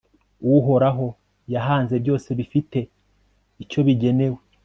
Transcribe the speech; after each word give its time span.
uhoraho 0.57 1.07
yahanze 1.53 1.95
byose 2.03 2.29
bifite 2.39 2.79
icyo 3.63 3.79
bigenewe 3.87 4.39